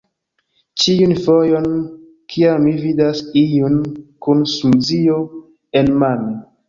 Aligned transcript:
Ĉiun 0.83 1.11
fojon 1.25 1.67
kiam 2.35 2.65
mi 2.69 2.73
vidas 2.85 3.21
iun 3.43 3.77
kun 4.27 4.43
smuzio 4.55 5.19
enmane 5.85 6.39